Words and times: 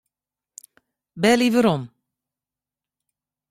Belje 1.23 1.47
werom. 1.53 1.83